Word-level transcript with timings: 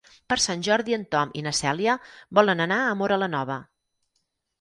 Per 0.31 0.35
Sant 0.43 0.61
Jordi 0.67 0.95
en 0.97 1.03
Tom 1.15 1.33
i 1.41 1.43
na 1.47 1.53
Cèlia 1.57 1.95
volen 2.39 2.65
anar 2.65 2.79
a 2.87 2.97
Móra 3.03 3.21
la 3.25 3.29
Nova. 3.35 3.59